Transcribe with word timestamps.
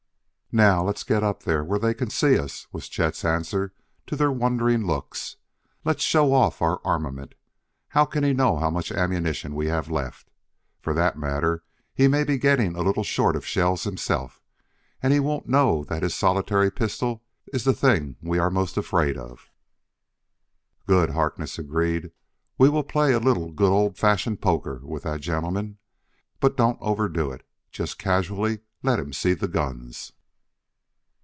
"Now 0.53 0.83
let's 0.83 1.05
get 1.05 1.23
up 1.23 1.45
where 1.47 1.79
they 1.79 1.93
can 1.93 2.09
see 2.09 2.37
us," 2.37 2.67
was 2.73 2.89
Chet's 2.89 3.23
answer 3.23 3.73
to 4.05 4.17
their 4.17 4.33
wondering 4.33 4.85
looks; 4.85 5.37
"let's 5.85 6.03
show 6.03 6.33
off 6.33 6.61
our 6.61 6.81
armament. 6.83 7.35
How 7.87 8.03
can 8.03 8.25
he 8.25 8.33
know 8.33 8.57
how 8.57 8.69
much 8.69 8.91
ammunition 8.91 9.55
we 9.55 9.67
have 9.67 9.89
left? 9.89 10.29
For 10.81 10.93
that 10.93 11.17
matter, 11.17 11.63
he 11.93 12.09
may 12.09 12.25
be 12.25 12.37
getting 12.37 12.75
a 12.75 12.81
little 12.81 13.05
short 13.05 13.37
of 13.37 13.45
shells 13.45 13.85
himself, 13.85 14.41
and 15.01 15.13
he 15.13 15.21
won't 15.21 15.47
know 15.47 15.85
that 15.85 16.03
his 16.03 16.15
solitary 16.15 16.69
pistol 16.69 17.23
is 17.53 17.63
the 17.63 17.71
thing 17.71 18.17
we 18.21 18.37
are 18.37 18.49
most 18.51 18.75
afraid 18.75 19.17
of." 19.17 19.49
"Good," 20.85 21.11
Harkness 21.11 21.57
agreed; 21.57 22.11
"we 22.57 22.67
will 22.67 22.83
play 22.83 23.13
a 23.13 23.19
little 23.19 23.53
good 23.53 23.71
old 23.71 23.97
fashioned 23.97 24.41
poker 24.41 24.81
with 24.83 25.03
the 25.03 25.17
gentleman, 25.17 25.77
but 26.41 26.57
don't 26.57 26.77
overdo 26.81 27.31
it, 27.31 27.47
just 27.71 27.97
casually 27.97 28.59
let 28.83 28.99
him 28.99 29.13
see 29.13 29.33
the 29.33 29.47
guns." 29.47 30.11